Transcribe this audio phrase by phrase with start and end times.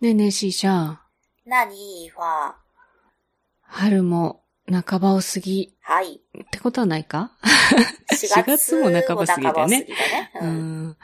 [0.00, 0.96] ねえねえ、シーシャ。
[1.44, 2.54] 那你一话。
[3.62, 6.20] 春も半ばを過ぎはい。
[6.40, 7.32] ってことはないか
[8.12, 9.86] ？4 4月も半ば過ぎだよねだね。
[10.40, 10.86] ううん。
[10.90, 10.96] ん。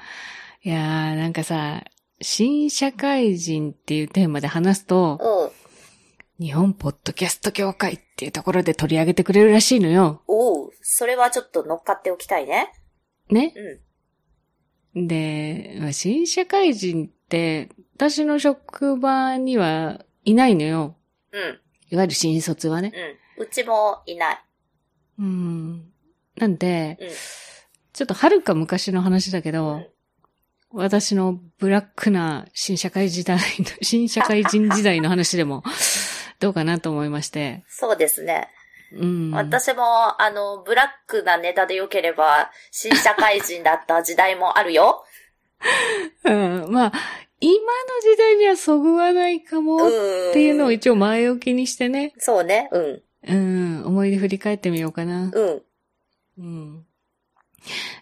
[0.63, 1.83] いやー、なんかさ、
[2.21, 5.19] 新社会人っていうテーマで話すと、
[6.39, 6.47] うん。
[6.47, 10.23] 日本ポッドキャスト協会っていうところで取り上げてくれるらしいのよ。
[10.29, 10.71] おう。
[10.83, 12.73] それはちょっと乗っかっておきたいね。
[13.29, 13.53] ね。
[14.95, 15.09] うん。
[15.09, 20.97] で、まあ新社会人って、私の職場にはいないのよ。
[21.33, 21.61] うん。
[21.91, 22.93] いわゆる新卒はね。
[23.39, 23.45] うん。
[23.45, 24.45] うちもいない。
[25.19, 25.93] うん。
[26.37, 27.09] なんで、うん。
[27.93, 29.87] ちょっとはるか昔の話だけど、うん
[30.77, 35.63] 私のブラックな新社会時代の、 新社会人時代の話でも
[36.41, 37.65] どうかなと思いまして。
[37.69, 38.49] そうですね。
[38.93, 39.31] うん。
[39.31, 45.05] 私も、あの、ブラックなネタで良ければ、新社会人だった時代もあるよ。
[46.25, 46.31] う
[46.69, 46.73] ん。
[46.73, 46.93] まあ、
[47.41, 47.61] 今の
[48.03, 50.33] 時代にはそぐわないかもっうん。
[50.33, 52.15] ていうのを一応前置きにしてね。
[52.19, 52.69] そうね。
[52.73, 53.03] うん。
[53.27, 53.35] う
[53.83, 53.87] ん。
[53.87, 55.31] 思い出振り返ってみようかな。
[55.33, 55.63] うん。
[56.39, 56.87] うん。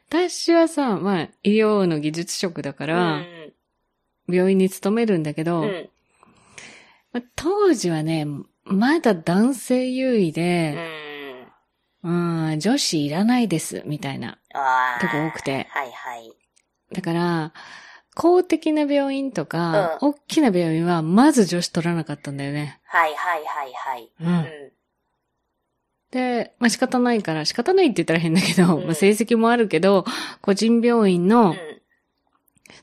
[0.09, 3.27] 私はさ、まあ、医療の技術職だかうら、ん。
[4.29, 5.89] 病院に勤めるんだけど、うん。
[7.13, 8.27] まあ当時はね、
[8.65, 10.71] まだ男性優位うで、
[12.05, 12.09] ん。
[12.51, 14.39] うん、女子いらないです、みたいな。
[15.01, 15.67] とこ多くて。
[15.71, 16.33] はいはい。
[16.93, 17.53] だから、
[18.15, 22.81] 公的な病院とか、大きな病院はまず女子取らなかったんだよね。
[22.85, 24.13] はいはいはいはい。
[24.21, 24.25] う。
[24.25, 24.35] うん
[24.69, 24.73] ん。
[26.11, 30.05] で、まあ仕方ないから、仕方ないって言ったら変だけど、うんまあ成績もあるけど、
[30.43, 31.57] 個人病院うのん。、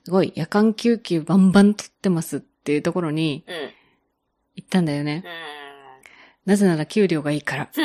[0.04, 3.54] すごい夜間救急バンバン取ってますっていうところにうん。
[4.56, 5.24] 行ったんだよね。
[5.26, 5.30] う
[6.50, 6.52] ん。
[6.52, 7.70] なぜなら給料がいいから。
[7.78, 7.84] ま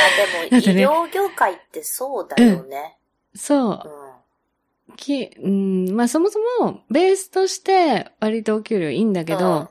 [0.00, 2.96] あでも、 医療業界ってそうだよね。
[3.34, 4.96] そうう。
[4.96, 9.68] き、うん、まあそもそも、ベースとして割とお給料いいんだけど、うん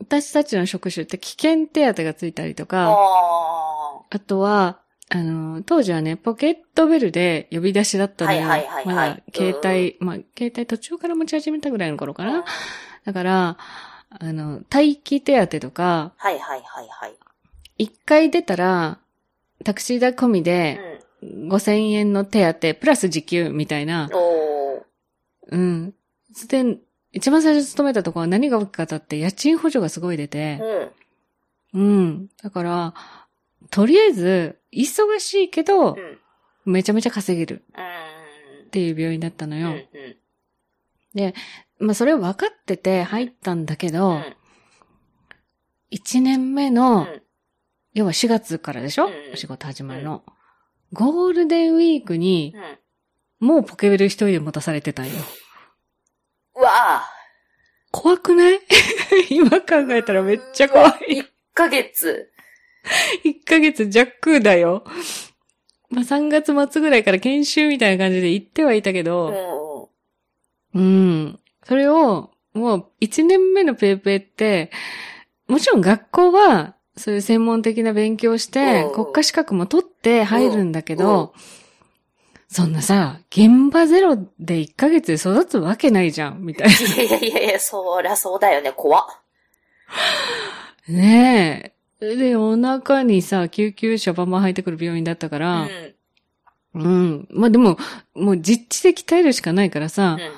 [0.00, 2.66] 私たちの職種って危険手当がついたりとん。
[2.66, 4.78] か、ああとは、
[5.10, 8.48] あの、当時はね、ポケットベルで呼び出しだったのよ。
[8.48, 12.26] はいはいはいはいまだ、携帯、まあ、携帯途中から持ち始めたぐらいの頃かあ。
[12.26, 12.44] な。
[13.04, 13.56] だから、
[14.10, 17.14] あの、待機手当とか、はいはいはいはい。
[17.76, 18.98] 一回出たら、
[19.64, 20.87] タクシー代込みで、
[21.22, 24.08] 5000円の手当、プラス時給みたいな
[25.50, 25.94] うん。。
[26.48, 26.78] で、
[27.12, 30.58] 一番最初勤めたところは何が大きかったって、家賃補助がすごい出て、
[31.74, 31.80] うん。
[31.80, 32.28] うん。
[32.42, 32.94] だから、
[33.70, 36.72] とりあえず、忙しいけどう、ん。
[36.72, 38.66] めちゃめちゃ稼げるうん。
[38.66, 39.62] っていう病院だったのうん。
[39.62, 39.70] よ。
[39.70, 41.34] うん。
[41.80, 44.36] まあ、それを分かってて入ったんだけうど、ん。
[45.90, 47.22] 1年目うの、ん。
[47.94, 49.06] 要は4月からでしょ？
[49.06, 50.22] うん仕事始まるの。
[50.92, 52.54] ゴールデンウィークに、
[53.40, 53.48] うん。
[53.48, 55.12] もうポケベル一人で持たされてたんよ。
[56.56, 57.08] うわあ。
[57.92, 58.60] 怖くない？
[59.30, 61.20] 今考えたらめっちゃ怖い。
[61.20, 62.30] 1ヶ月。
[63.24, 64.84] 1ヶ月弱だよ。
[65.90, 69.90] まあ、3月末ぐらいから研修みたいな感じで行ってはいたけうど、
[70.74, 70.78] ん。
[70.78, 71.40] うん。
[71.64, 74.70] それを、もう1年目のペーペーって、
[75.46, 81.32] もちろん学校は、そういう専門的な勉強をしてうん、国家資格も取って入るんだけど、
[82.48, 88.72] そんなさ、現場ゼロで1ヶ月で育つわけないじゃん、みたい いやいやいやいや、そりゃそうだよね。
[88.72, 89.06] 怖っ。
[90.88, 90.94] な。
[90.94, 92.16] ねえ。
[92.16, 95.42] で、お腹にさ、救急車バンバン入ってくる病院だったかうん。
[95.42, 95.68] ら、
[96.74, 96.82] うん。
[96.82, 97.28] うん。
[97.30, 97.76] まあでも、
[98.14, 100.30] もう実地で鍛えるしかないからさ、うん。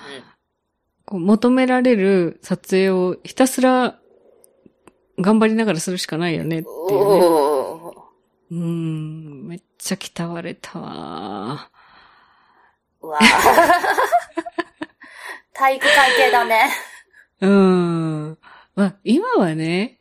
[1.05, 3.99] こう求められる撮影をひたすら
[5.19, 7.21] 頑張りながらするしかないよねっていうね。
[8.51, 11.71] うーん、めっちゃ鍛われたわ。
[13.03, 13.25] うわあ
[15.55, 16.71] 体育会系だね。
[17.41, 18.39] うーん。
[18.75, 19.99] まあ、今はね、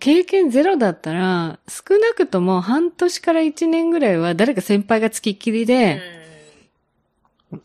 [0.00, 6.00] 経験ゼロだったら、少なくとも半年から1年ぐらいは誰か先輩が付きっきりうで、ん。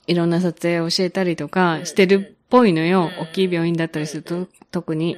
[0.07, 3.09] いろんな撮影を教えたりとうんかしてるっぽいのよ。
[3.17, 5.15] うん大きい病院だったりするとうん、特に。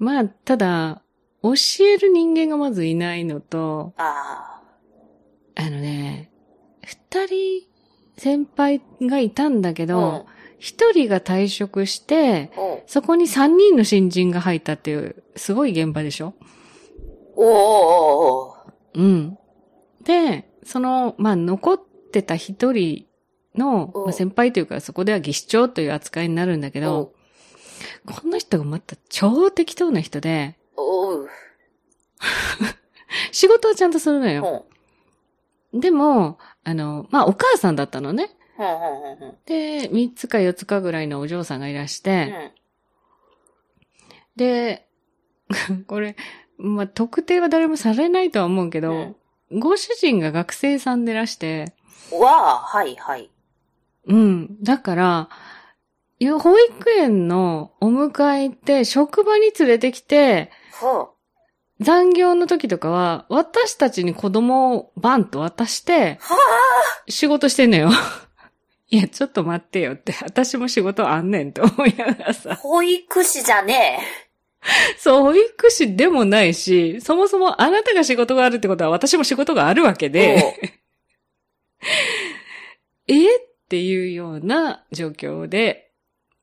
[0.00, 1.02] うんまあ、ただ、
[1.42, 1.52] 教
[1.84, 4.60] える人間がまずいないのと、あ
[5.54, 6.30] あのね、
[6.82, 7.62] 二人
[8.16, 9.86] 先輩がいたんだけあ。
[9.86, 10.26] ど、
[10.58, 12.62] 一、人が退職して、うん。
[12.62, 16.34] おそこに三人の新人が入ったっていう、すごい現場でしょ？
[17.36, 17.44] お
[18.48, 18.54] お
[18.94, 19.38] うん。
[20.04, 21.80] で、その、まあ、残っ
[22.12, 23.06] てた一人
[23.56, 27.14] の、うんまあ、先輩というか、そこでは技師長という扱いになるんだけど、
[28.06, 31.28] この人がまた超適当な人で、おう。
[33.32, 34.66] 仕事はちゃんとするのよ。
[35.72, 35.80] うん。
[35.80, 38.30] でも、あの、まあ、お母さんだったのね。
[39.46, 42.52] で、3つか4つかぐらいのお嬢さんがいらしうて、ん。
[44.36, 44.86] で、
[45.86, 46.16] これ、
[46.58, 49.16] まあ、特定は誰もされないとは思うけど、
[49.52, 51.72] ご主人が学生さんでらして、
[52.12, 52.20] うん。
[52.20, 53.30] わあ、はいはい。
[54.06, 54.62] うん。
[54.62, 55.28] だから、よ
[56.28, 61.14] 保育園のお迎え行って、職場に連れてきて、ほ
[61.80, 66.18] 残業の時とかは、私たちに子供をバンと渡して、
[67.08, 67.90] 仕事してんのよ。
[68.90, 72.54] いや、ちょっと待ってよって、私も仕事あんねんと思いながらあ、さ。
[72.56, 74.00] 保育士じゃね
[74.98, 80.08] そう、保育士でもないし、そもそもあなたが仕事があるってことは私も仕事があるわけえ。
[80.10, 80.56] で、
[83.08, 85.89] えっていうような状況で、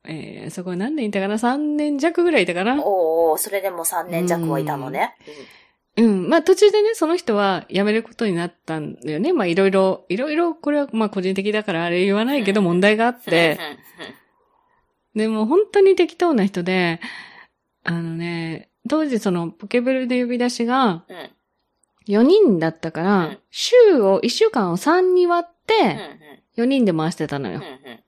[0.04, 2.82] えーそこ何年いたかな ?3 年弱ぐらいいたかな？
[2.84, 5.14] おうおそれでも3年弱はいたのね。
[5.96, 6.28] うん。
[6.28, 9.32] まあ途中でね、その人は辞めることになったんだよね。
[9.32, 13.58] まあいろいろ、いろいろ、これはまあ個人的だからあれ言わないけどうん問題があっうんて、
[15.14, 17.00] でも本当に適当な人で、
[17.84, 21.16] あのね、当時そのポケベルで呼び出しがうん。
[21.16, 21.30] うん。
[22.06, 25.50] 4人だったから、うん週を、1週間を3に割っ
[25.80, 25.86] うん。
[25.88, 25.96] うん
[26.56, 27.62] て、4人で回してたのようん。。
[27.62, 28.00] うん。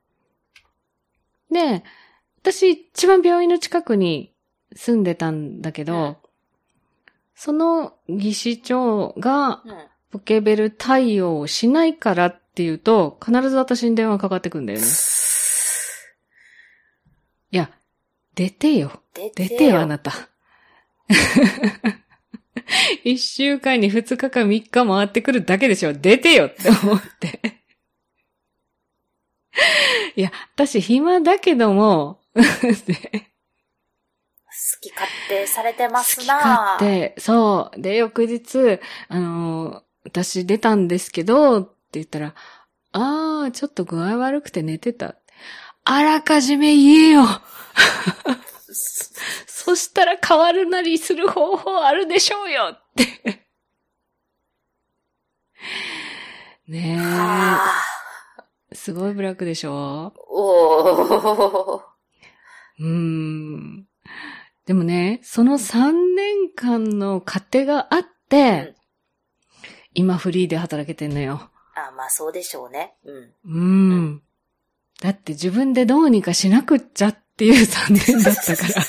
[1.51, 1.85] で、
[2.43, 4.33] 私一番病院の近くに
[4.75, 6.17] 住んでたんだけど、うん
[7.43, 9.91] その技師長がうん。
[10.11, 14.85] ポケベル対応をしないからっていうと、必ず私に電話かかってくんだよね。
[17.53, 17.71] いや、
[18.35, 19.03] 出てよ。
[19.15, 20.13] 出出てよ、あなた。
[23.05, 25.93] 一週間に二日か三日回ってくるだけでしょ。
[25.93, 27.60] 出てよって思って。
[30.17, 32.43] いや、私暇だけども、 好
[34.81, 36.37] き勝手されてます好きな
[36.79, 37.81] 勝手、そう。
[37.81, 42.35] で、翌日、あのー私出たんですけど、って言ったら、
[42.93, 45.15] あー、ちょっと具合悪くて寝てた。
[45.85, 47.25] あらかじめ言えよ
[49.47, 53.47] そしたら変わるなりする方法あるでしょうよって。
[56.69, 57.85] ねはあ。
[57.97, 58.00] え。
[58.83, 60.15] すごいブラックでしょ？
[60.31, 61.83] おー。
[62.79, 63.87] うーん。
[64.65, 68.75] でもね、その3年間の糧があって、
[69.93, 71.51] 今フリーで働けてんのよ。
[71.75, 72.95] あ、まあそうでしょうね。
[73.05, 73.35] うん。
[73.45, 73.51] うー
[74.13, 74.23] ん。
[75.03, 78.73] だって自分でどうにかしなくっちゃっていう3年だったから。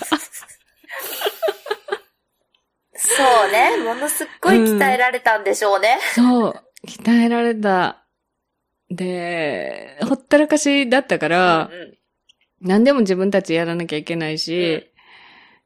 [2.95, 3.75] そうね。
[3.83, 5.99] ものすっごい鍛えられたんでしょうね。
[6.15, 6.53] そう。
[6.87, 8.00] 鍛えられた。
[8.91, 11.97] で、ほったらかしだったから、うんうん
[12.63, 14.87] 何でも自分たちやらなきゃいけないし、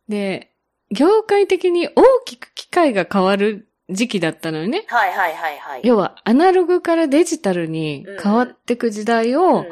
[0.07, 0.53] で、
[0.91, 4.85] 業界的に大きく機械が変わる時期だったのよね。
[4.87, 5.81] はいはいはいはい。
[5.83, 9.65] 要は、アナログからデジタルに変わってく時代を、うん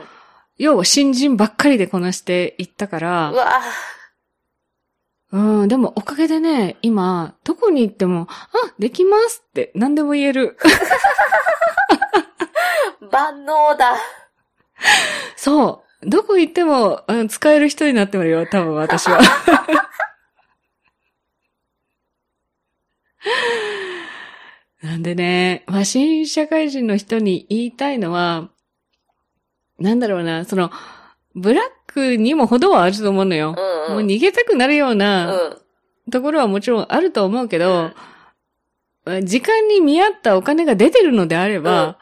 [0.58, 3.62] 要は新人ばっかりでこなしていったかうら、わ
[5.32, 8.48] うん、でもおかげでね、今、どこに行っても、あ、
[8.78, 10.58] できますって何でも言える。
[13.14, 13.96] 万能だ。
[15.36, 16.10] そう。
[16.10, 19.22] どこ行っても、うん使える人になってもよ、多分私は。
[24.82, 28.50] なんでね、まあ、新社会人の人に言いたいのは、
[29.80, 30.72] なんだろうな、その、
[31.36, 33.56] ブラックにも程はあると思うのよ。
[33.58, 34.06] うんうん。
[34.06, 34.96] もう逃げたくなるようう。
[34.96, 35.58] なん
[36.12, 37.92] ところはもちろんあると思うけど、
[39.24, 41.96] 時間に見合ったお金が出てるのであれば、うん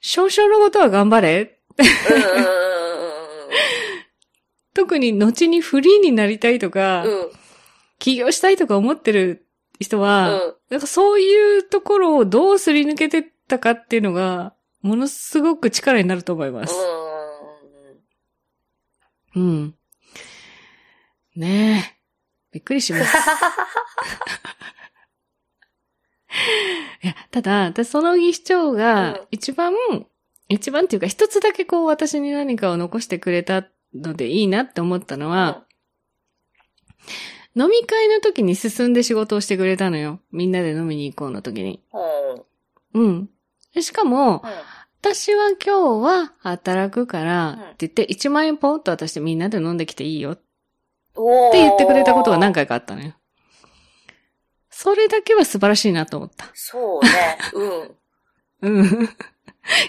[0.00, 1.58] 少々のことは頑張れ。
[4.74, 7.30] 特に後にフリーになりたいとか、うんうん。
[7.98, 9.46] 起業したいとか思ってる
[9.78, 16.74] 人は、うんなんかそういうところをどうすり抜けてったかっていうのが、ものすごく力になると思います。
[19.34, 19.42] うん。
[19.42, 19.74] うん。
[21.34, 22.00] ねえ。
[22.52, 23.16] びっくりします。
[27.02, 29.74] いや、ただ、私その議長うんが一番、
[30.48, 35.64] 一番っていうか一つだけこう私に何かを残してくれたのでいいなって思ったのは、
[37.56, 40.20] 飲み会の時に進んで仕事をしてくれたのよ。
[40.30, 41.82] みんなで飲みに行こうの時に。
[42.94, 43.02] うん。
[43.02, 43.30] うん。
[43.74, 44.50] でしかも、うん。
[45.00, 50.42] 私は今日は働くから、うんって言って1万円ポンと渡してみんなで飲んできていいよって
[51.54, 53.14] 言ってくれたことが何回かあったのよ。
[54.82, 56.50] それだけは素晴らしいなと思った。
[56.54, 57.38] そうね。
[58.62, 58.80] うん。
[58.80, 59.04] うん。
[59.04, 59.08] い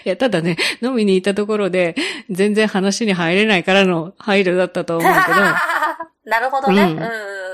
[0.04, 1.96] や、ただね、飲みに行ったところで、
[2.28, 5.40] 全然話に入れないからの配慮だったと思うけど、
[6.30, 6.82] なるほどね。
[6.82, 6.98] ううんん。
[6.98, 7.04] うん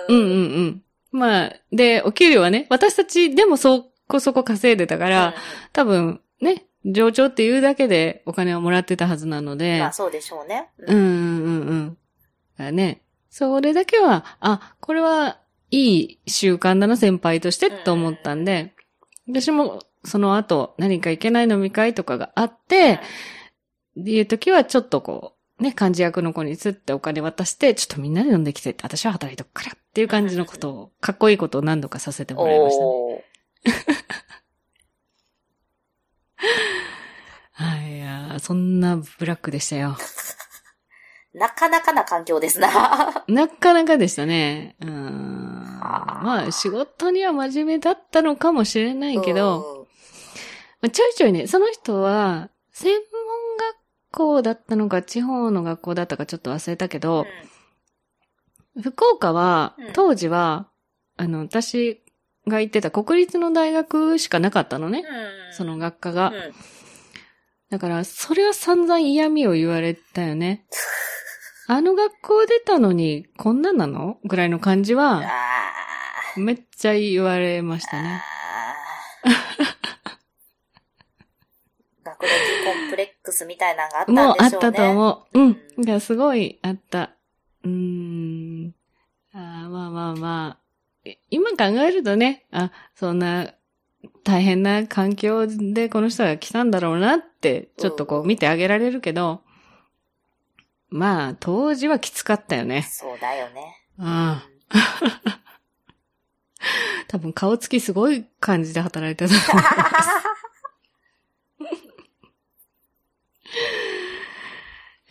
[0.08, 0.82] うんうん。
[1.12, 5.34] まあ、で、お給料はね、私たちでもそこそこ稼いでたから、
[5.72, 9.78] 多分ね、上長っていうだけでお金をもらってたはずなので。
[9.78, 10.70] まあそうでしょうね。
[10.76, 11.98] うん、うん、うんうん。
[12.58, 15.38] だね、それだけは、あ、これは
[15.70, 18.74] いい習慣だな、先輩としてと思ったんで、
[19.28, 23.00] 私もその後何かいけない飲み会とかがあって、
[24.00, 33.24] っていう時はちょっとこう、ね、幹事役の子につってお金渡して、ちょっとみんなで飲んできてって、私は働いとくからっていう感じのことを、かっこいいことを何度かさせてもらいましたね。
[37.52, 39.96] はい、 いやーそんなブラックでしたよ。
[41.34, 43.24] なかなかな環境ですな。
[43.26, 44.76] なかなかでしたね。
[44.80, 45.47] うーん。
[45.88, 49.86] まあ、仕事には真面目だったのかもしれないけど、
[50.80, 53.02] まあちょいちょいね、その人は、専門
[53.56, 53.76] 学
[54.12, 57.26] 校だったのか、地方の学校だったかちょっと忘れたけうん、ど、
[58.82, 60.68] 福岡はうん、当時は、
[61.16, 62.02] あの、私
[62.46, 65.00] が行ってた国立の大学しかなかったのね。
[65.00, 65.54] うん。
[65.54, 66.30] その学科が。
[66.30, 66.34] うん
[67.70, 70.64] だから、それは散々嫌味を言われたよね。
[71.70, 74.16] あの学校出たのに、こんなんなの？
[74.24, 78.22] ぐらいの感じは、あめっちゃ言われましーたね。
[82.02, 82.30] 学歴
[82.64, 84.24] コンプレックスみたいなのがあったんでしょうね。
[84.24, 85.38] もうあったと思う。
[85.38, 85.46] うん。
[85.76, 87.10] うんいや、すごいあった。
[87.64, 88.74] うーん。
[89.34, 90.58] あーまあまあま
[91.04, 91.08] あ。
[91.08, 93.52] い今考えるとね、あ、そんな
[94.24, 99.42] 大変な環境でこの人が来たんだろうなって、ちょっとこう見てあげられるけど、
[100.90, 102.82] まあ、当時はきつかったよね。
[102.82, 103.84] そうだよね。
[103.98, 104.42] うん。
[107.08, 109.70] 多分顔つきすごい感じで働いてたと思いま
[110.02, 110.08] す。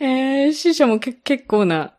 [0.00, 1.98] えー、師匠もけ結構な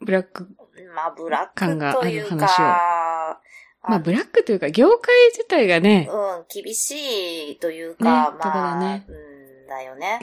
[0.00, 0.48] ブラック。
[0.94, 3.40] まあ、ブラッ感がある話か、
[3.82, 9.12] まあ、ブラックというか、業界自体がね、うん、厳しいというねか、とこだまあ、ねう
[9.64, 10.20] ん、だよね。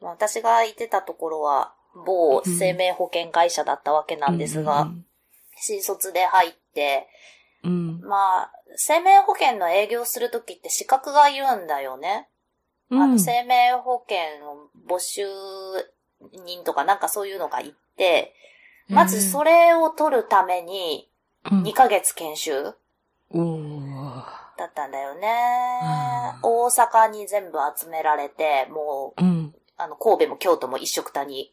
[0.00, 1.74] まあ、私がいてたところは、
[2.04, 4.90] 某生命保険会社だったわけなんですが、
[5.60, 7.08] 新卒で入って、
[7.64, 8.00] うん。
[8.00, 12.28] まあ、生命保険の営業するときって資格がいるんだよね。
[12.90, 13.02] うん。
[13.02, 15.22] あの、うん生命保険を募集
[16.44, 18.34] 人とかなんかそういうのがいて、
[18.88, 21.10] まずそれを取るために
[21.50, 22.74] うん2ヶ月研修
[24.56, 25.28] だったんだよね
[26.42, 26.50] うん。
[26.50, 29.54] 大阪に全部集められて、もう、うん。
[29.76, 31.52] あの、神戸も京都も一緒くたに。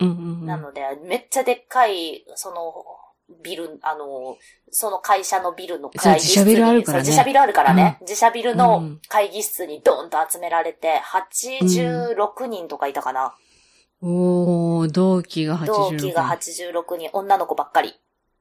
[0.00, 0.12] うんう
[0.44, 0.46] ん。
[0.46, 2.84] なので、めっちゃでっかい、その、
[3.42, 4.36] ビル、あの、
[4.70, 6.44] その会社のビルの会議室に。
[6.44, 7.98] 自社ビルあるからね自社ビルあるからね。
[8.02, 13.34] 自社ビルうのん会議室にドーンと集められて、86人とかいたかな。
[14.02, 15.66] おー、同期が86。
[15.66, 17.94] 同期が86人、女の子ばっかり。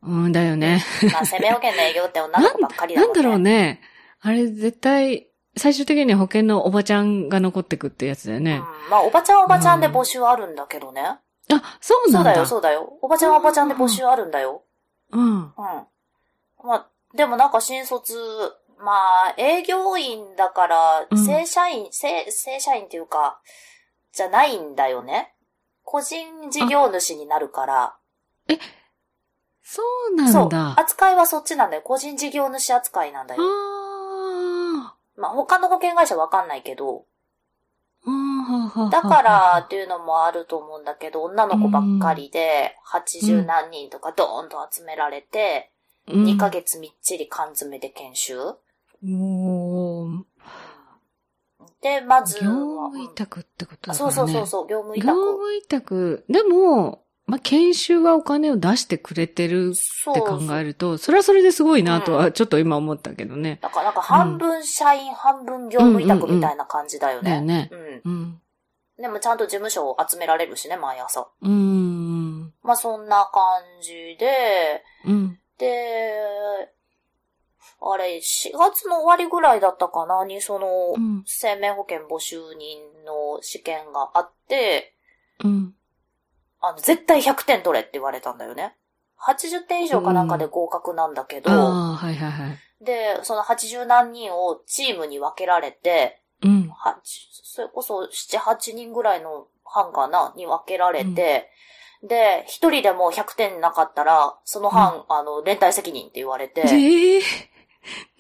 [0.04, 0.84] うん、だよね。
[1.14, 3.14] まあ、生命保険の営業って女の子ばっかりだもんね。
[3.14, 3.82] なんだろうね。
[4.22, 5.28] あれ絶対、
[5.58, 8.64] 最終的には保険のおばちゃんが残ってくってやつだよね。
[8.86, 11.20] うんまあ、おばちゃんはおばちゃんで募集あるんだけどね。
[11.54, 12.20] あ、そうなだ。
[12.20, 12.98] そうんだよ、そうだよ。
[13.02, 14.64] おばちゃんはおばちゃんで募集あるんだよ。
[15.12, 15.36] うん。
[15.42, 15.52] うん。
[15.54, 15.88] ま
[16.76, 18.16] あ、でもなんか新卒、
[18.80, 23.40] まあ、営業員だからう、ん正社員、正、正社員っていうか、
[24.14, 25.34] じゃないんだよね。
[25.84, 27.96] 個人事業主になるから。
[29.64, 29.82] そ
[30.12, 30.46] うなそう。
[30.48, 30.80] んだ。
[30.80, 31.82] 扱いはそっちなんだよ。
[31.82, 33.42] 個人事業主扱いなんだよ。
[33.44, 37.06] あまあ、他の保険会社わかんないけど。
[38.92, 45.72] だからっていうのもあると思うんだけど、女の子ばっかりで、80何人とかドーンと集められて、
[46.08, 48.56] 2ヶ月みっちり缶詰で研修
[51.82, 52.52] で、まずは、業
[52.92, 53.98] 務委託ってことだね。
[53.98, 55.18] そうそうそうそう、業務委業託。
[55.18, 56.26] 務委託。
[56.30, 63.58] でも、まあ、研修はお金を出してくれてるそって考えると、それはそれですごいなとは、ちょっと今思ったけどね。
[63.62, 67.30] だからなんか半分社員、半分業務委託みたいな感じだよね。
[67.30, 67.72] だよね。
[68.04, 68.41] うん。
[69.02, 69.04] うん。
[69.04, 71.28] でもちゃんと事務所を集められるしね、毎朝。
[71.42, 72.54] うーん。
[72.64, 75.40] まあそんな感じで、うん。
[75.58, 76.14] で、
[77.84, 80.24] あれ、4月の終わりぐらいだったかな？
[80.26, 81.24] に、そのう、ん。
[81.26, 84.96] 生命保険募集人の試験があって、
[85.44, 85.76] うん。
[86.60, 88.76] あの、絶対100点取れって言われたんだよね。
[89.20, 91.54] 80点以上かなんかで合格なんだけど、あ
[91.94, 92.58] あ、はいはいはい。
[92.84, 96.70] で、その80何人をチームに分けられて、うん。
[96.70, 101.50] はそれこそ7、8人ぐらいの班かなに分けられて、
[102.04, 107.22] で、一人でも100点なかったら、その班、あの、連帯責任って言われて、ええ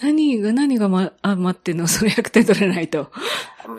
[0.01, 1.86] 何が、何がま、あ、待ってんの？
[1.88, 3.12] それ100点取れないと。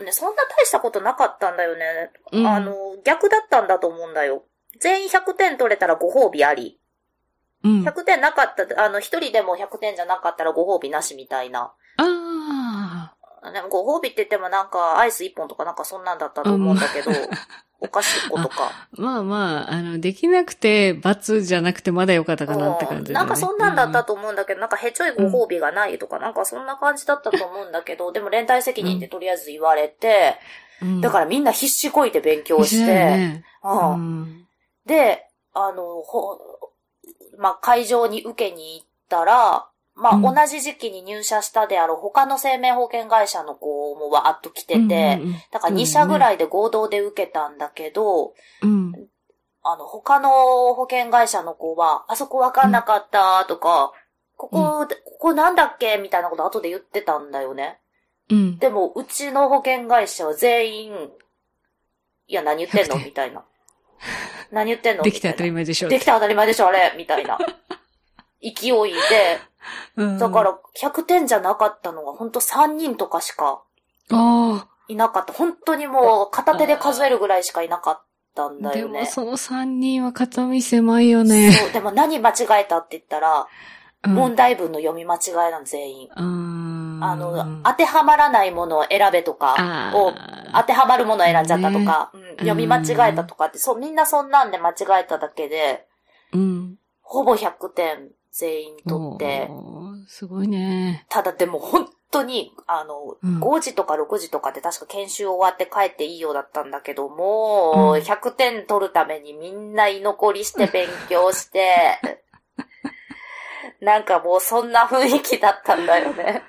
[0.05, 2.11] ね、そんな大したことなかったんだよね。
[2.33, 4.45] うんあの、逆だったんだと思うんだよ。
[4.81, 6.81] 全員100点取れたらご褒美あり。
[7.65, 7.87] うん。
[7.87, 11.73] あ100点なかった、あの、一人でも100点じゃなかったらご褒美なしみたいな。
[11.97, 12.03] あ
[13.51, 17.11] でもご褒美って言ってもなんかアイス一本とかなんかそんなんだったと思うんだけど、
[17.81, 18.71] お菓子1個とか。
[18.97, 23.25] まあまあ、あの、できなくて罰じゃなくてまだよかったかなって感じだね。
[23.25, 23.29] うん。
[23.29, 30.39] なんかそんなんだったと思うんだけど、なんかへちょいご褒美がないとか、なんかそんな感じだったと思うんだけど、でも連帯責任ってとりあえず言われて、
[30.81, 31.01] うん。
[31.01, 34.47] だからみんな必死こいて勉強して、うん。
[34.87, 36.39] で、あの、ほ、
[37.39, 46.33] まあ、会場に受けに行ったら、まあ、うん同じ時期に入社したであろう他の生命保険会社の子もわーっと来てて、うんうんうんだから2社ぐらい。
[46.35, 48.93] いで合同で受けたんだけど、うん。
[49.63, 53.93] あの、他の保険会社の子は、あそこわかんなかったとか、
[54.37, 57.79] ここ、ここなんだっけみたいなこと後で言ってたんだよね。
[58.31, 58.59] うん。
[58.59, 61.11] でも、うちの保険会社は全員、
[62.27, 63.45] いや、何言ってんの？100点 みたいな。
[64.51, 65.05] 何言ってんの？
[65.05, 65.63] できて当たり前。
[65.63, 65.89] 前でしょ。
[65.89, 67.39] できて当たり前でしょ、あれみたいな。
[68.43, 69.39] 勢いで、
[69.97, 73.63] うんだから、100点じゃなかったのが、ほんと3人とかしか
[74.11, 75.33] あいなかった。
[75.33, 78.03] 本当にもう、片手で数えるぐらいしかいなかっ
[78.35, 79.01] たんだよね。
[79.01, 81.53] もその三人は肩身狭いよね。
[81.53, 83.47] そう、でも何間違えたって言ったら、うん
[84.05, 86.09] 問題文の読み間違いなの、全員。
[86.17, 95.87] うんあの、当てはまらないものを選べとか、あをー当てはまるものを選んじゃったとか、うん読み間違えたとかって、そう、みんなそんなんで間違えただけで、
[96.33, 96.79] うん。
[97.01, 99.49] ほぼ100点全員取って、
[100.09, 101.05] すごいね。
[101.11, 111.99] ただでも本当に、あの、うん5時とか6時とかで確か研修終わって帰っていいようだったんだけど、もう、うん100点取るためにみんな居残りして勉強して、
[113.81, 116.43] なんかもうそんな雰囲気だったんだよね。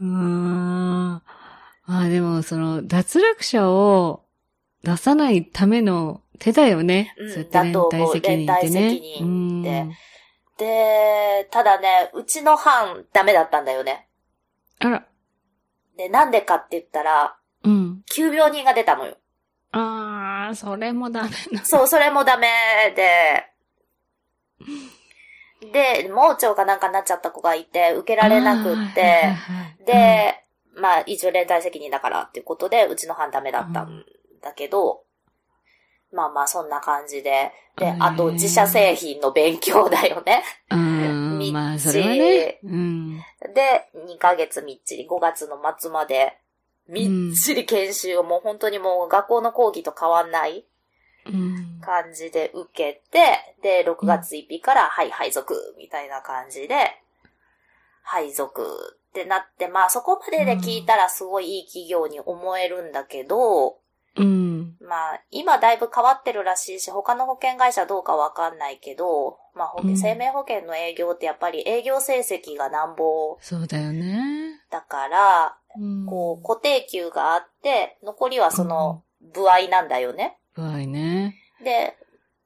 [0.00, 1.22] うーん。
[1.86, 4.22] まあでも、その、脱落者を
[4.82, 7.14] 出さないための手だよね。
[7.16, 8.10] うんそうやって連帯責任ってね。
[8.10, 9.92] だと思う連帯責任ってうん
[10.58, 14.08] で、ただね、うちの班ダメだったんだよね。
[14.80, 15.06] あら。
[15.96, 18.02] で、なんでかって言ったら、うん。
[18.06, 19.16] 急病人が出たのよ。
[19.72, 21.64] ああ、それもダメな。
[21.64, 22.48] そう、それもダメ
[22.94, 23.44] で、
[25.72, 29.34] で、盲腸かなんかになっちゃった子がいて、受けられなくって、
[29.86, 30.44] で、
[30.74, 34.04] まあ、一応連帯責任だからっていうことで、うちの班ダメだったん
[34.42, 35.02] だけど、
[36.12, 37.52] まあまあ、そんな感じで。
[37.76, 40.42] であと、自社製品の勉強だよね。
[40.70, 42.18] うん、みっちり。
[42.18, 42.58] で、
[43.94, 46.38] 2ヶ月みっちり、5月の末まで、
[46.88, 50.64] みっちり研修をもう本当にもう学校の講義と変わんない
[51.26, 51.80] うん。
[51.82, 57.00] 感じで受けて、で、6月1日から、はい、配属、みたいな感じで、
[58.02, 63.78] 配属ってなって、まあそこまでで聞いたらすごいいい企業に思えるんだけど、
[64.18, 64.76] うん。
[64.80, 74.60] まあ今だいぶ変わってるらしいし、他の保険会社どうかわかんないけど、まあ保険うん生命保険の営業ってやっぱり営業成績がなんぼそうだよね。
[74.70, 76.06] だから、うん。
[76.06, 80.38] こう固定給があって、残りはその、部合なんだよね。
[80.56, 81.36] うわいね。
[81.62, 81.96] で、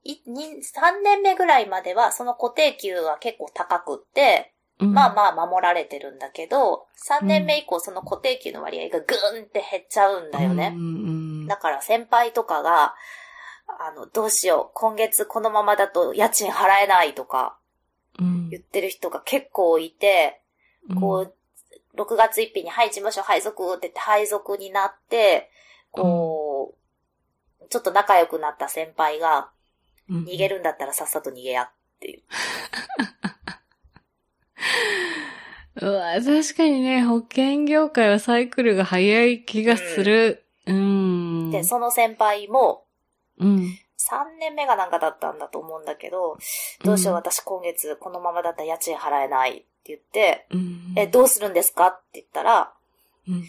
[0.04, 10.85] いに3年目ぐらいまではその固定給は結構高くって、うんまあまあ守られてるんだけど、3年目以降その固定給の割合がぐーんって減っちゃうんだよねうん。
[10.85, 11.21] うん
[11.52, 12.94] だから先輩とかが、
[13.66, 17.58] あの、どうしよう、今月このままだと家賃払えないとか
[18.18, 18.48] うん。
[18.48, 20.40] 言ってる人が結構いて、
[20.98, 21.34] こう、
[22.00, 25.50] 6月1日に、はい、事務所配属って言って配属になって、
[25.90, 26.74] こ
[27.60, 29.50] う、ちょっと仲良くなった先輩が、
[30.08, 32.22] うん、逃げるんだったらさっさと逃げやっていう。
[35.86, 40.44] うわ、確かにね、保険業界はサイクルが早い気がする。
[40.66, 41.12] うん。
[41.52, 42.84] で、その先輩も、
[43.38, 43.78] うん。
[43.98, 46.36] 3年目がなんかだったんだと思うんだけど、
[46.84, 50.94] どうしよう私今月このままだったら家賃払えないって言って、うん。
[50.96, 52.72] え、どうするんですかって言ったら、
[53.28, 53.44] うん。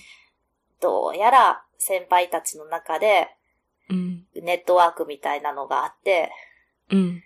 [0.80, 3.30] どうやら先輩たちの中で
[3.90, 4.26] うん。
[4.36, 6.32] ネットワークみたいなのがあって、
[6.90, 7.24] うん。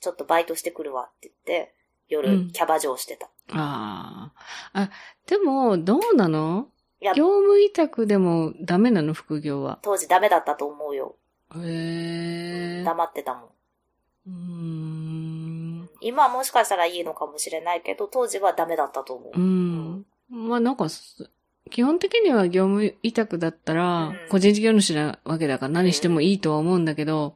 [0.00, 1.74] ちょっとバイトしてくるわって言って、
[2.08, 3.26] う夜んキャバ嬢してた。
[3.52, 4.32] あ
[4.72, 4.80] あ。
[4.80, 4.90] あ、
[5.26, 6.68] でも、どうなの？
[7.02, 9.14] いや、業務委託でもダメなの？
[9.14, 9.78] 副業は。
[9.82, 11.16] 当時ダメだったと思うよ。
[11.56, 12.84] へえ。
[12.84, 13.44] 黙ってたもん。
[13.44, 15.88] うーん。
[16.02, 19.40] 今はもしかしたらいいのかもしれないけど、当時はダメだったと思う。
[19.40, 20.04] うん。
[20.28, 21.30] まあなんかす、
[21.70, 27.34] 基本的には業務委託だったらうん、個人事業主なわけだから何してもいいとは思うんだけど、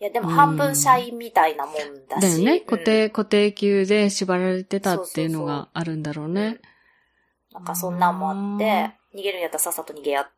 [0.00, 1.74] いや、でも半分社員みたいなもん
[2.08, 2.22] だし。
[2.22, 2.58] だよね。
[2.58, 6.60] うん固定、固定給で縛られてたっていうのがあるんだろうね。
[7.58, 10.28] なんかそんなんもあって、逃げるんやったらさっさと逃げや。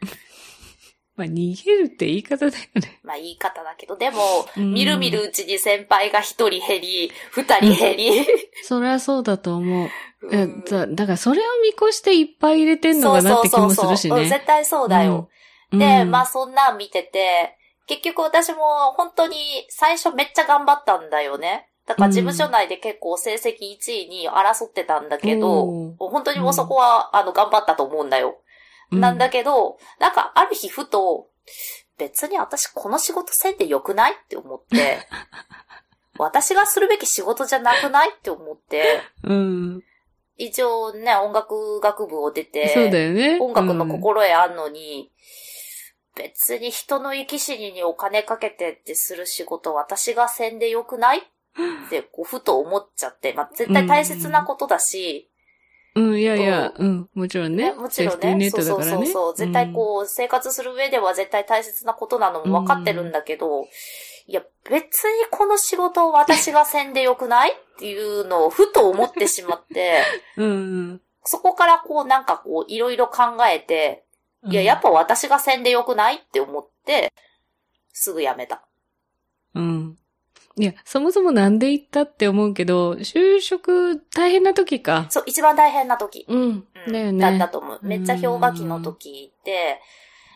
[1.16, 3.00] まあ逃げるって言い方だよね。
[3.02, 8.26] まあ言い方だけど、でも、うんみるみるうちに先輩が一人減り、二人減り、
[8.62, 9.88] そりゃそうだと思う。
[10.22, 14.28] うんだだからそれを見越していっぱい入れてんのかなって気もするしうんね。
[14.28, 15.28] 絶対そうだよ。
[15.72, 21.68] うんで、うんまあそんなん見てて、結局私も本当に最初めっちゃ頑張ったんだよね。
[21.88, 28.42] だから事務所内で結構成績1位に争ってたんだけど、おー本当にもうそこは、あの、頑張ったと思うんだよ。
[28.90, 31.28] なんだけど、なんかある日ふと、
[31.96, 34.98] 別に私この仕事せんでよくないって思って、
[36.18, 39.82] 私がするべき仕事じゃなくないって思って、うん。
[40.36, 43.38] 一応ね、音楽学部を出て、そうだよね。
[43.40, 45.10] 音楽の心得あんのに、
[46.14, 51.22] 別に人の生き死ににお金かけてってする仕事私がせんでよくないっ
[51.90, 55.30] て、こう、ふと思っちゃって、まあ、絶対大切なことだし、
[55.94, 56.08] うん。
[56.10, 57.72] うん、いやいや、うん、もちろんね。
[57.72, 58.82] もちろんね、ッそうそう。
[58.82, 63.66] そうそう、絶対こう、生活する上では絶対大切なことなのも分かってるんだけど、
[64.26, 70.02] いや、別にこの仕事を私がせんでよくないっていうのをふと思ってしまって、
[70.36, 70.46] うん。
[70.46, 70.50] う
[70.94, 74.06] んそこからこうなんかこういろいろ考えて、
[74.42, 74.52] うん。
[74.52, 77.12] いや、やっぱ私がせんでよくないって思って、
[77.92, 78.62] すぐ辞めた。
[79.54, 79.98] うん。
[80.58, 85.06] いや、そもそもなんで行ったって思うけど、就職大変な時か。
[85.08, 86.26] そう、一番大変な時。
[86.28, 86.40] うん。
[86.40, 87.20] うんだよね。
[87.20, 87.78] だったと思う。
[87.82, 89.80] めっちゃ氷河期の時で、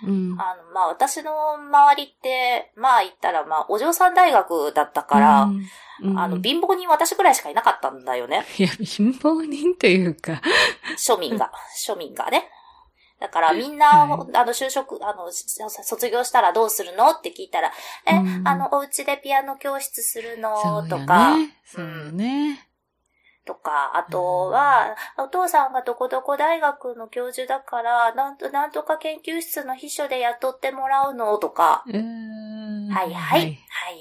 [0.05, 0.37] うん。
[0.39, 5.43] あの、まあ、私の周りって、まあ言ったら、まあ、お嬢さん大学だったから、
[6.03, 8.45] うん、あの、うん貧乏人私ぐらいしかいなかったんだよね。
[8.59, 10.43] いや、貧乏人というか、
[10.99, 11.53] 庶民が、
[11.87, 12.49] 庶民がね。
[13.23, 14.37] だからみんな、はい。
[14.37, 17.11] あの、就職、あの、し卒業したらどうするの？
[17.11, 17.73] って聞いたら、
[18.05, 18.49] え、うん。
[18.49, 21.57] あの、お家でピアノ教室するそのとか、ね。
[21.65, 22.69] そうよね。
[23.45, 31.39] とか、あとは、お父さんがどこどこ大学の教授だから、なんと、なんとか研究室の秘書で雇ってもらうの？
[31.39, 31.95] とか、はい。
[32.91, 33.59] はい、はい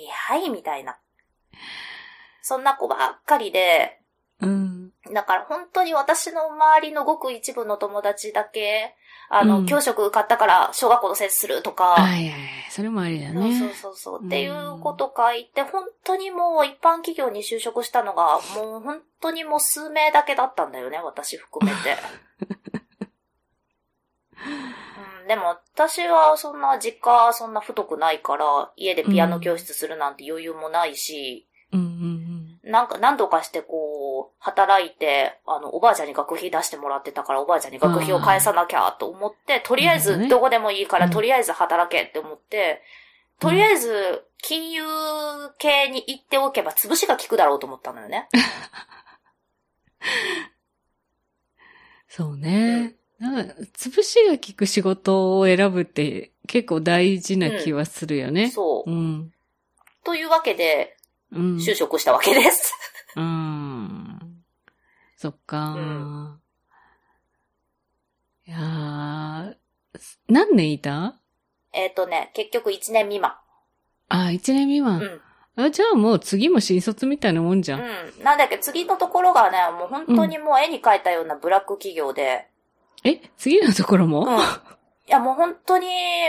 [0.09, 0.97] はい、みたいな。
[2.41, 4.00] そんな子ばっかりで、
[4.41, 4.91] うん。
[5.13, 8.95] だから本当に私の周りのごく一部の友達だけ、
[9.29, 12.39] あの、うん教職受かったから小学校の先生するとか、はいはいはい。
[12.69, 13.57] それもありだね。
[13.57, 14.25] そうそうそう。
[14.25, 21.97] っていうこと書いて、本当にもう一般企業に就職したのが、もう本当にもう数名だけだったんだよね、私含めて。
[25.21, 42.81] うん、でも私はそんな実家そんな太くないから、家でピアノ教室するなんて余裕もないし、うんうんなんか何度かしてこう、働いて、あの、おばあちゃんに学費出してもらってたから、おばあちゃんに学費を返さなきゃと思って、とりあえずどこでもいいから、うんとりあえず働けって思って、
[43.39, 44.83] とりあえず金融
[45.57, 48.29] 系に行っておけば潰しが効くだろうと思ったのよね。
[52.07, 52.95] そうね。
[53.19, 58.49] なんか、潰しが効く仕事を選ぶって結構大事な気はするよね。
[58.51, 58.91] そう。
[58.91, 59.33] うん。
[60.03, 60.97] というわけで、
[61.31, 61.55] うん。
[61.57, 62.73] 就職したわけです。
[63.15, 64.19] うん。
[65.17, 66.41] そっか、うん
[68.47, 69.55] いやー
[70.27, 71.15] 何年いた？
[71.73, 73.35] えっとね、結局1年未満。
[74.09, 74.99] あ、一年未満。
[74.99, 75.63] うん。
[75.63, 77.81] あ、じゃあもう次も新卒みたいなもんじゃん。
[77.81, 78.23] うん。
[78.23, 82.47] なんだっけ、次のところがね、もう本当にもう絵に描いたようなブラック企業で、
[83.03, 84.37] え次のところも、うん。
[85.11, 85.87] いや、もう本当に、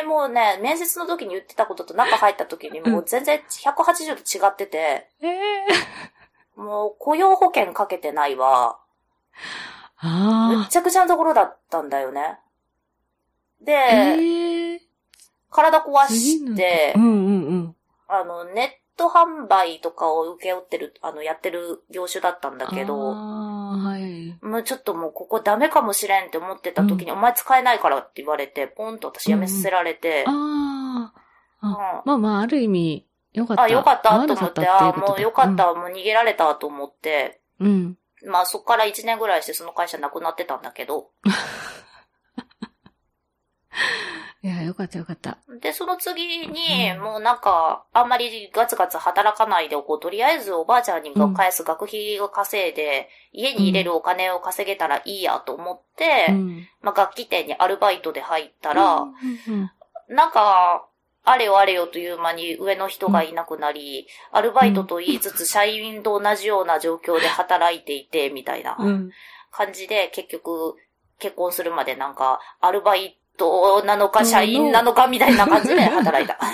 [0.09, 5.63] もうね、面接の時に言ってたことと中入った時にもう全然180度違ってて、ええ
[6.57, 8.81] もう雇用保険かけてないわ。
[10.03, 10.09] む
[10.65, 12.41] っあちゃくちゃなところだったんだよね。
[13.61, 14.15] で、あ。
[14.17, 14.81] ええ
[15.49, 17.77] 体壊してう、んうんうん。
[18.09, 23.15] あの、ネット販売とかを請け負ってる、あの、やってる業種だったんだけど、
[23.73, 24.39] はい。
[24.43, 30.33] もうちょっともうここダメかもしれんって思ってた時に、お前使えないからって言われて、ポンと私辞めさせられて、ああ。
[30.33, 31.23] うん
[31.63, 33.63] あ、まあまあ、ある意味、よかった。
[33.63, 37.97] あ、よかったと思って、あっていうことだもうよかった、もう逃げられたと思って、うん。
[38.27, 41.11] まあそっから1年ぐらいしてその会社なくなってたんだけど、
[44.45, 45.39] いや、よかったよかった。
[45.61, 50.01] で、その次に、うんもうなんか、あんまりガツガツ働かないでおこう。
[50.01, 56.67] とりあえずおばあちゃんに返す学費を稼いで、家に入れるお金を稼げたらいいやと思って、うん。
[56.81, 59.13] まあ楽器店にアルバイトで入ったら、うん
[59.49, 59.71] うん
[60.09, 60.87] なんか、
[61.25, 69.11] あれよあれよという間に上の人がいなくなり、アルバイトと言いつつ社員と同じような状況で働いていて、みたいなうん。
[69.53, 70.75] 感じで、結局、
[71.21, 73.22] 結婚するまでなんか、アルバイト
[73.85, 76.39] なのか社員なのかみたいな感じで働いた。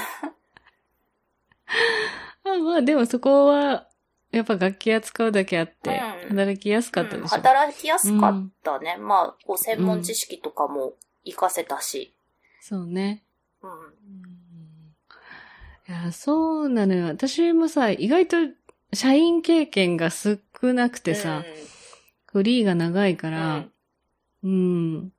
[2.44, 3.88] あまあ、でもそこは、
[4.30, 7.36] やっぱ楽器扱うだけあって、うん働きやすかったでしょ。
[7.36, 8.96] うん働きやすかったね。
[8.98, 12.12] まあ、こう専門知識とかも活かせたし。
[12.60, 13.22] そうね。
[13.62, 13.70] うん。
[15.88, 17.06] いや、そうなのよ。
[17.06, 18.36] 私もさ、意外と
[18.92, 21.44] 社員経験が少なくてさ、
[22.26, 23.72] フリーが長いかうらん、
[24.44, 25.12] うん。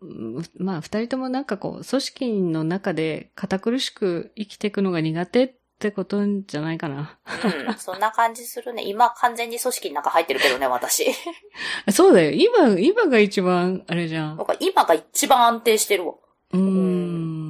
[0.00, 7.18] うんまあ、二人ともなんかこう、組織の中で堅苦しく生きていくのが苦手ってことんじゃないかな。
[7.68, 7.74] うん。
[7.78, 8.84] そんな感じするね。
[8.84, 11.06] 今完全に組織の中入ってるけどね、私。
[11.90, 12.30] そうだよ。
[12.30, 14.46] 今、今が一番、あれじゃんなん。
[14.46, 16.14] か今が一番安定してるわ。
[16.52, 17.47] うーん。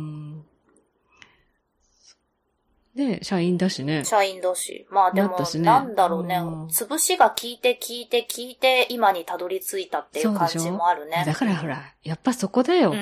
[2.99, 4.05] で、社員だしね。
[4.05, 4.85] 社員同士。
[4.91, 6.67] まあでもねなんだろうねうん。
[6.67, 11.23] 潰しが効いて効いて効いて今にたどり着いたっていう感じもあるね。
[11.25, 12.97] だからほら、やっぱそこだよ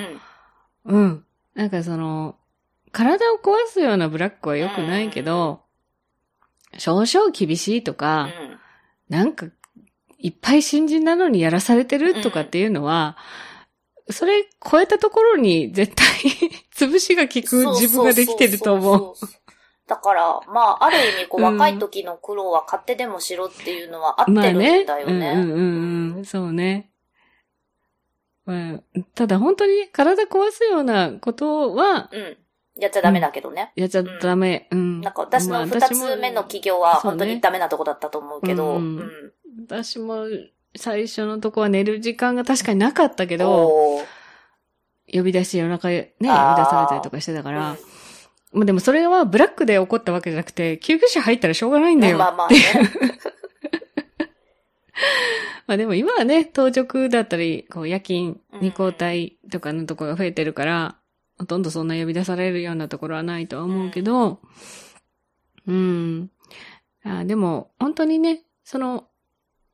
[0.85, 0.91] う。
[0.91, 0.93] ん。
[0.93, 1.25] うん。
[1.55, 2.35] なんかその、
[2.91, 5.61] 体を壊すようなブラックは良くないけど、
[6.77, 8.59] 少々厳しいとうか、ん。
[9.09, 9.47] なんか、
[10.19, 13.17] いっぱい新人なのにやらされてるとかっていうのは、
[14.11, 16.05] それ超えたところに絶対
[16.75, 18.93] 潰しが効く自分ができてると思う。
[18.93, 19.46] そうそうそうそう。
[19.87, 24.85] だから、まあ、ある意味、こう、うん若い時の苦労は買ってでもしろっていうのは合ってるんまあね。
[24.85, 25.31] だよね。
[25.31, 25.55] うんうんう
[26.13, 26.25] んうん。
[26.25, 26.91] そうね。
[28.45, 28.79] まあ、
[29.15, 32.37] ただ本当に体壊すようなことはうん。
[32.79, 33.71] やっちゃダメだけどね。
[33.75, 34.67] やっちゃダメ。
[34.71, 35.01] うん。
[35.01, 39.11] なんか私まあの二つ目の企業は本当にダメなとこだったと思うけど、うんうん
[39.59, 40.27] 私も
[40.75, 43.99] 最初のとこは寝る時間が確かになかったけど、
[45.11, 47.77] 呼び出して夜中ね、呼び出されたりとかしてたから、うん
[48.53, 52.17] まあでもそれはブラックで起こったわけじゃなくて、救急車入ったらしょうがないんだよ。
[52.17, 52.57] まあまあね。
[55.67, 60.97] まあでも今はね、当直だったり、こう夜勤、うん二交代とかのところが増えてるから、
[61.37, 64.39] ほとんどそんな呼び出されるようなところはないとは思うけど、
[65.67, 66.31] うん。
[67.03, 69.07] あでも、本当にね、その、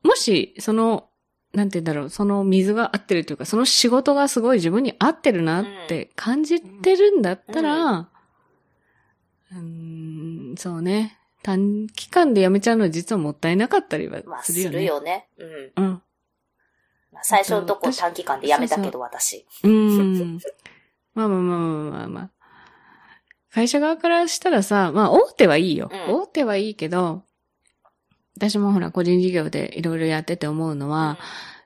[0.02, 1.08] もし、その、
[1.54, 8.08] なんて言うんだろう、その水が合ってるというか、その仕事がすごい自分に合ってるなって感じてるんだったら、うん、
[10.56, 11.18] そうね。
[11.42, 14.72] 短期間で辞めちゃうのは実はもったいなかったりはまあ、するよね。
[14.72, 15.28] するよね。
[15.38, 15.84] うん。
[15.84, 16.02] うん。
[17.12, 19.46] まあ最初のとこ私短期間でやめたけど、私。
[19.62, 20.38] うーん。
[21.14, 22.30] まあまあまあまあまあまあ。
[23.52, 25.90] 会社側からしたらさ、まあ大手はいいよ。
[25.92, 27.22] うん大手はいいけど、
[28.36, 31.18] 私もほら個人事業でいろいろやってて思うのは、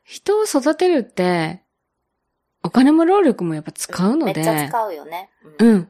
[0.04, 1.62] 人を育てるって、
[2.62, 5.30] お金も労力もやっぱ使うので、めっちゃ使うよね。
[5.58, 5.88] ううん。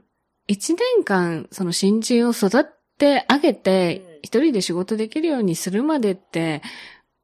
[0.48, 0.52] ん。
[0.52, 2.64] 一年間、その新人を育
[2.98, 6.62] て上げてうん、一人で仕事できるようにするまでって、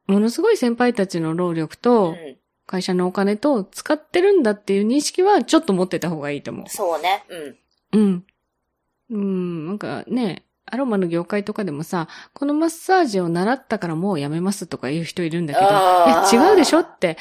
[0.07, 7.25] ものすごい先輩たちの労力と、うん会社のお金と使ってるんだっていう認識はちょっと持ってた方がいいと思そうね。
[7.29, 7.43] うん。
[7.43, 7.57] う。
[7.93, 8.25] うん。
[9.11, 17.19] うん、なんかね、アロマの業界とかでもさ、このマッサージを習ったからもうやめますとか言う人いるんだけど、いや違うでしょって、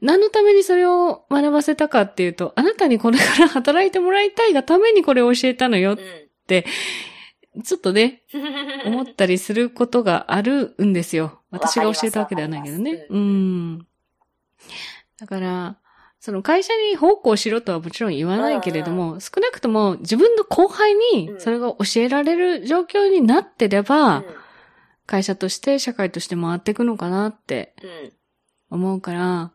[0.00, 5.98] 何のためにそれを学ばせたかっていうと、あなたにこれから働いてもらいたいがためにこれを教えたのようん。
[5.98, 6.00] う。
[6.00, 7.62] ん。
[7.62, 8.22] ちょっとね、
[8.84, 11.40] 思ったりすることがあるんですよ。
[11.50, 13.06] 私が教えたわけではないけどね。
[13.08, 13.18] う。
[13.18, 13.86] ん。
[15.18, 15.76] だから、
[16.18, 24.24] その会社に奉公しろとはもちろん言わないけれども、少なくとも自分の後輩にそれが教えられる状況になってれば、
[25.06, 27.74] 会社として社会として回っていくのかなって。
[28.70, 29.52] 思うから、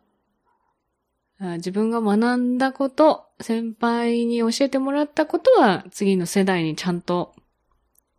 [1.39, 7.33] あ自分が学んだこと、先輩に教えてもらったことは次の世代にちゃんと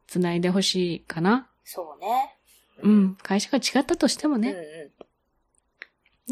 [0.08, 1.48] 繋いでほしいかな。
[1.64, 2.36] そうね。
[2.82, 2.88] う。
[2.88, 3.16] ん。
[3.22, 4.40] 会社が違ったとしてもうん。
[4.40, 4.50] ね。
[4.50, 4.56] うん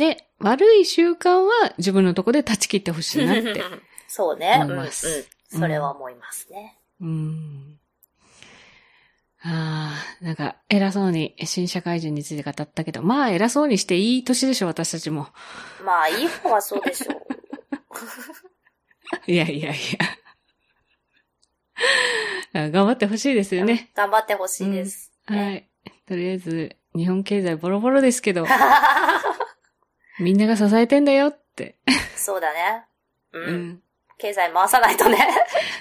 [0.00, 3.62] で、悪い習慣は自分のとこで断ち切ってほしいなって。
[4.08, 4.58] そうね。
[4.62, 4.70] うん。
[4.70, 4.72] うん。
[4.72, 6.78] 思いますそれは思いますね。
[7.02, 7.78] うん。
[9.42, 15.28] ああ、なんか偉そうに新社会人について語ったけど、まあ偉そうにしていい年でしょ、私たちも。
[15.84, 17.20] まあ、いい方はそうでしょう。
[19.30, 19.76] いやいやい
[22.54, 22.62] や。
[22.64, 23.90] あ頑張ってほしいですよね。
[23.94, 25.12] 頑張ってほしいです。
[25.26, 25.68] はい。
[26.06, 28.46] とりあえず、日本経済ボロボロですけど、
[30.20, 31.76] みんなが支えてんだよって。
[32.16, 32.84] そうだね。
[33.32, 33.40] う。
[33.40, 33.82] うんん。
[34.18, 35.18] 経済回さないとね。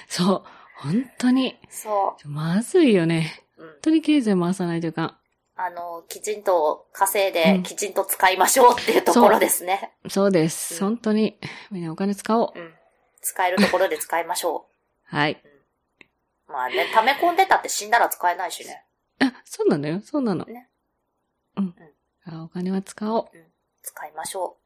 [0.08, 0.42] そう。
[0.76, 1.58] 本当に。
[1.68, 3.44] そまずいよね。
[3.58, 3.62] う。
[3.62, 3.76] うん本。
[3.82, 5.18] 当に経済回さないというか。
[5.56, 9.92] あの、きちんと稼いでうん、きちんと使いましょうっていうところですね。
[10.08, 10.74] そうです。
[10.74, 11.38] うん本当に。
[11.70, 12.58] みんなお金使おう。
[12.58, 12.74] うん。
[13.20, 14.66] 使えるところで使いましょ
[15.04, 15.32] はい。
[16.48, 16.52] う。
[16.52, 18.84] まあね、溜め込んでたって死んだら使えないしね。
[19.18, 20.00] あ、そうなのよ。
[20.00, 20.46] そうなの。
[20.46, 20.68] ね
[21.56, 21.74] うん。
[22.24, 23.49] あお金は使おう。
[23.82, 24.58] 使いましょ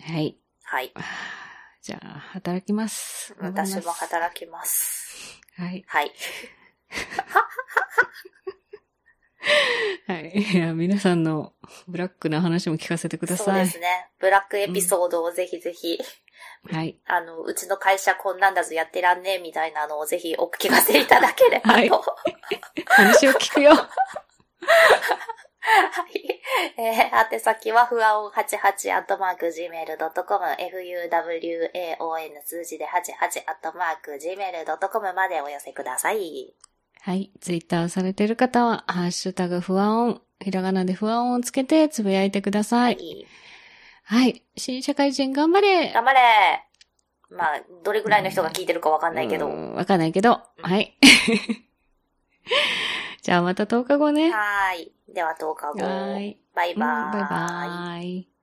[0.00, 0.28] はい。
[0.28, 0.34] う。
[0.64, 0.92] はい。
[0.94, 1.02] あー
[1.82, 3.34] じゃあ、働きます。
[3.38, 5.40] 私も働きます。
[5.56, 5.84] はい。
[5.86, 6.12] はい。
[10.08, 10.32] はい。
[10.36, 11.52] いや、皆さんの
[11.86, 13.64] ブラックな話も聞かせてくだそうさい。
[13.64, 14.10] ですね。
[14.18, 15.98] ブラックエピソードをぜひぜひ、
[16.70, 16.98] はい。
[17.06, 21.70] あの、うちの会社こんなんだぞやってらんねえみたいなのをぜひお聞かせいただければと。
[21.72, 22.02] はいは
[22.88, 23.72] 話を聞くよ。
[26.14, 26.40] い。
[26.76, 30.44] えー、宛先は、ふわおん88アットマーク gmail.com、
[31.98, 36.54] fuwaon 数字で88アットマーク gmail.com までお寄せください。
[37.00, 37.30] はい。
[37.40, 43.26] ツイッターされてる方は、ハッシュタグふわおん、ひらがなでふわおんをつけてつぶやいてください。
[44.04, 44.42] はい。
[44.56, 46.62] 新社会人頑張れ頑張れ
[47.28, 49.48] まあ、どれぐらいの人が聞いてるかわかんないけど。
[49.48, 50.40] うんわかんないけど。
[50.62, 50.96] はい。
[53.26, 54.30] じゃあまた10日後ね。
[54.30, 54.92] はーい。
[55.12, 55.84] では10日後。
[55.84, 56.40] はーい。
[56.54, 57.02] バイバーイ。
[57.02, 58.35] うんバイバーイ。